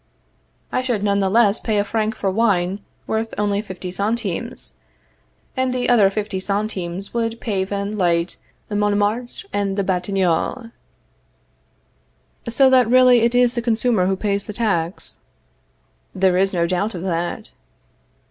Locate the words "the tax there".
14.47-16.35